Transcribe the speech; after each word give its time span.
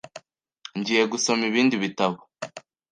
Ngiye 0.79 1.03
gusoma 1.11 1.43
ibindi 1.49 1.75
bitabo. 1.83 2.17